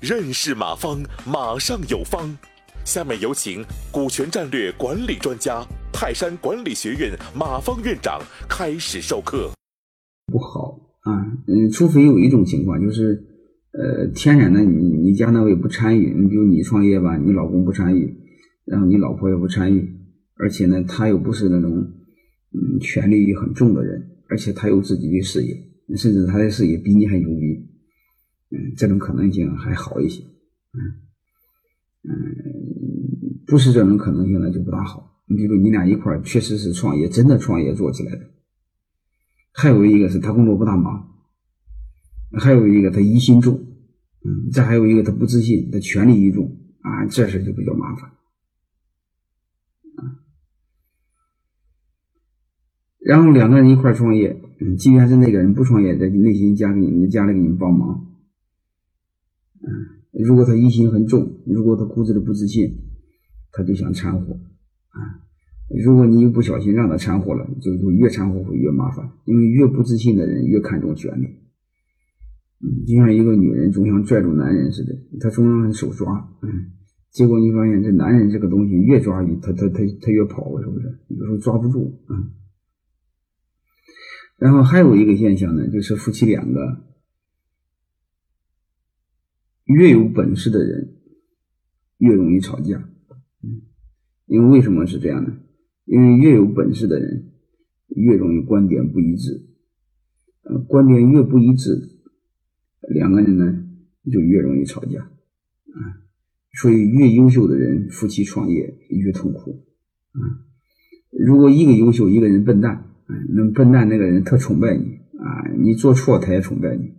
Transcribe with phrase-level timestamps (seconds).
[0.00, 2.36] 认识马方，马上有方。
[2.84, 9.50] 下面有请股权战略管理专家、泰山管理学院马方院长开始授课。
[10.26, 11.10] 不好啊，
[11.48, 13.20] 嗯，除非有一种情况，就是
[13.72, 18.16] 呃，天然的你你家那位不参与，你比如你创业吧，你老公不参与，
[18.64, 19.98] 然后你老婆也不参与，
[20.36, 25.56] 而且呢，他又不是那种嗯权力很重的人，而且他有自己的事业，
[25.94, 27.68] 甚至他的事业比你还牛逼，
[28.50, 31.02] 嗯，这种可能性还好一些，嗯。
[32.08, 32.14] 嗯，
[33.46, 35.20] 不是这种可能性呢，就不大好。
[35.26, 38.30] 你比如你俩一块儿确实是创业，真的创业做起来的。
[39.52, 41.16] 还有一个是他工作不大忙，
[42.38, 43.56] 还有一个他疑心重，
[44.24, 48.12] 嗯，再还有一个他不自信，他权力一重啊，这事就比较麻烦。
[53.00, 58.06] 然后两个人一块创业，嗯，即便是那个人不创业，在内心家给你们家里给你们帮忙，
[59.62, 59.68] 嗯。
[60.24, 62.72] 如果他疑心很重，如果他骨子里不自信，
[63.52, 65.20] 他就想掺和啊。
[65.84, 71.26] 如果你一不小心让他掺和了，就就越掺和会越麻烦，因为越不自信的人越看重权力。
[72.62, 76.48] 嗯，就像一个女人总想拽住男人似的，她总让手抓，嗯，
[77.10, 80.98] 结果你发现这男人这个东西越抓他他他他越跑，是不是？
[81.08, 82.16] 有时候抓不住啊。
[84.36, 86.84] 然后还有一个现象呢，就是夫妻两个。
[89.64, 90.96] 越有本事的人
[91.98, 92.88] 越容易吵架，
[93.42, 93.62] 嗯，
[94.26, 95.36] 因为为什么是这样呢？
[95.86, 97.32] 因为越有本事的人
[97.88, 99.44] 越容易观点不一致，
[100.42, 101.98] 呃，观点越不一致，
[102.94, 103.66] 两个人呢
[104.04, 105.78] 就越容易吵架，啊，
[106.60, 109.66] 所以越优秀的人夫妻创业越痛苦，
[110.12, 110.46] 啊，
[111.10, 112.95] 如果一个优秀一个人笨蛋，
[113.28, 114.84] 那笨蛋那个人特崇拜你，
[115.18, 116.94] 啊，你做错他也崇拜你，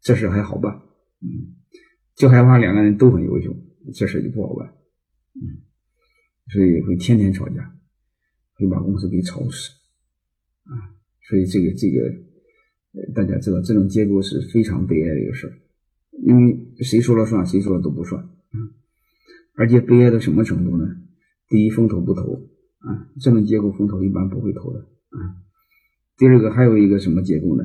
[0.00, 0.74] 这事还好办，
[1.20, 1.56] 嗯。
[2.18, 3.54] 就害怕两个人都很优秀，
[3.94, 4.68] 这事就不好办，
[5.36, 5.62] 嗯，
[6.52, 7.76] 所以会天天吵架，
[8.54, 9.70] 会把公司给吵死，
[10.64, 12.00] 啊，所以这个这个，
[12.94, 15.54] 呃，大家知道这种结构是非常悲哀的一个事儿，
[16.24, 18.58] 因为谁说了算，谁说了都不算，啊，
[19.54, 20.88] 而且悲哀到什么程度呢？
[21.48, 22.34] 第一，风投不投，
[22.78, 25.42] 啊，这种结构风投一般不会投的，啊，
[26.16, 27.64] 第二个还有一个什么结构呢？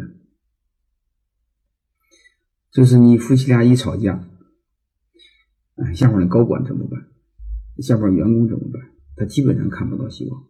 [2.71, 4.27] 就是你夫妻俩一吵架。
[5.75, 7.07] 哎，下面的高管怎么办？
[7.81, 8.81] 下面员工怎么办？
[9.15, 10.47] 他基本上看不到希望，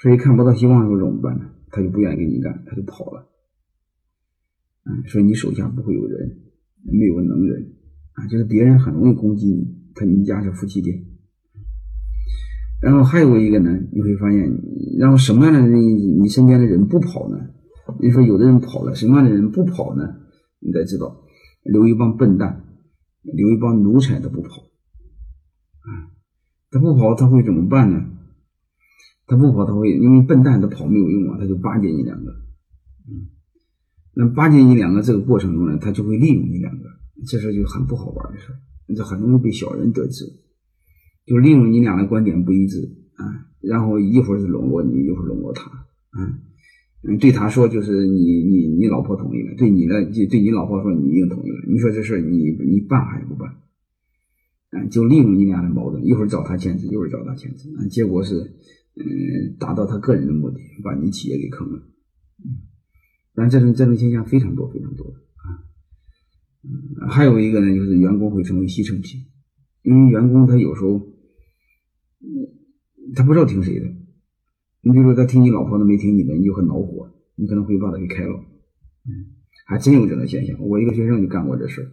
[0.00, 1.50] 所以看不到希望的时候怎么办呢？
[1.70, 3.32] 他就不愿意跟你干，他就跑了。
[4.82, 6.40] 啊，所以你手下不会有人，
[6.82, 7.74] 没有能人
[8.12, 9.90] 啊，就是别人很容易攻击你。
[9.94, 11.04] 他你家是夫妻店，
[12.86, 14.48] 然后还有一个呢，你会发现，
[14.96, 15.74] 然后什么样的人，
[16.22, 17.36] 你身边的人不跑呢？
[18.00, 20.04] 你说有的人跑了，什么样的人不跑呢？
[20.60, 21.24] 你得知道，
[21.64, 22.62] 留一帮笨蛋。
[23.22, 24.62] 留一帮奴才，他不跑，
[25.80, 26.14] 啊，
[26.70, 28.06] 他不跑，他会怎么办呢？
[29.26, 32.30] 他不跑，他会因为笨蛋，他跑没有用啊，他就巴结你两个，
[33.10, 33.26] 嗯，
[34.14, 36.84] 那巴结你两个这个过程中呢，他就会利用你两个，
[37.26, 38.52] 这事就很不好玩的事
[38.96, 40.24] 这很容易被小人得志，
[41.26, 45.70] 就利用你俩的观点不一致啊，然后一会儿是笼络你，一会儿笼络他，
[46.10, 46.38] 啊。
[47.02, 51.56] 嗯，对他说就是你你你老婆同意了，对你的就对你老婆说你已经同意了。
[51.68, 53.54] 你说这事你你办还是不办？
[54.70, 58.34] 嗯，就利用你俩的矛盾，一会儿找他签字，一会儿找他签字，嗯，结果是
[58.96, 61.78] 嗯达到他个人的目的，把你企业给坑了。
[62.44, 62.66] 嗯，
[63.34, 65.62] 但这种这种现象非常多非常多啊。
[66.64, 69.20] 嗯，还有一个呢，就是员工会成为牺牲品，
[69.82, 71.00] 因为员工他有时候
[73.14, 73.86] 他不知道听谁的。
[74.82, 78.34] 你比如说，他听你老婆的，没听你的，你就很恼火，你可能会把他给开了。
[79.04, 79.34] 嗯，
[79.66, 80.60] 还真有这种现象。
[80.60, 81.90] 我一个学生就干过这事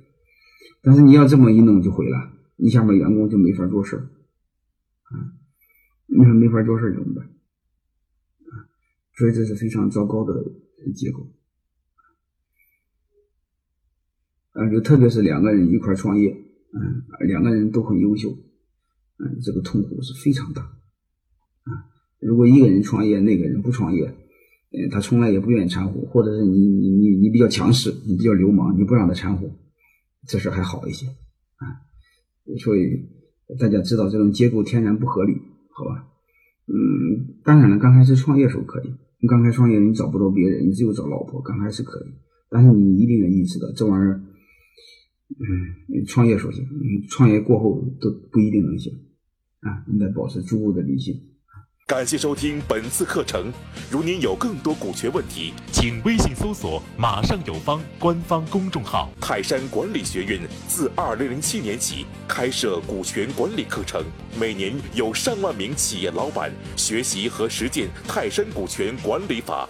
[0.82, 5.34] 但是你要这么一弄就毁了，你下面员工就没法做事啊，
[6.08, 7.26] 你说没法做事怎么办？
[7.26, 8.70] 啊，
[9.18, 10.44] 所以这是非常糟糕的
[10.94, 11.28] 结果。
[14.52, 16.32] 啊，就特别是两个人一块创业，
[16.74, 18.38] 嗯，两个人都很优秀，
[19.20, 21.86] 嗯，这个痛苦是非常大，啊。
[22.20, 24.06] 如果一个人创业，那个人不创业，
[24.72, 29.50] 嗯，他从来也不愿意掺和，或者是你你你你比较强势，你比较流氓，你不让他掺和，
[30.28, 31.08] 这事还好一些
[31.58, 31.84] 啊。
[32.60, 33.10] 所以
[33.60, 35.34] 大家知道这种结构天然不合理，
[35.70, 36.08] 好吧？
[36.66, 42.14] 嗯，当然了，刚开始创业时候可以，你刚开始创业你找不着别人，你只有找老婆，刚开始可以，
[42.50, 44.24] 但是你一定要意识到这玩意儿，
[45.40, 46.66] 嗯，创业说行，
[47.10, 48.94] 创业过后都不一定能行
[49.62, 51.20] 啊，应该保持足够的理性。
[51.86, 53.52] 感谢收听本次课程。
[53.92, 59.12] 如您有更多股权问题，请微信搜索“马上有方”官方公众号。
[59.20, 64.02] 泰山管理学院自二零零七年起开设股权管理课程，
[64.40, 69.68] 每年有上万名企业老板学习和实践泰山股权管理法。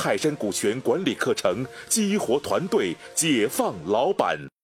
[0.00, 4.48] 泰山股权管理课程激活团队，解放老板。